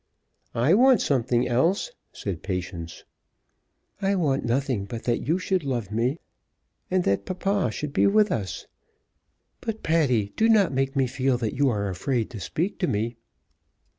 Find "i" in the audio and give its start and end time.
0.55-0.73, 4.01-4.15